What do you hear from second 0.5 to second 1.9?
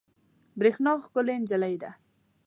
برېښنا ښکلې انجلۍ